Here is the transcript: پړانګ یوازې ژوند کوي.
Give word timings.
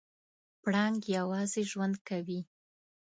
پړانګ 0.61 0.99
یوازې 1.17 1.61
ژوند 1.71 1.95
کوي. 2.09 2.39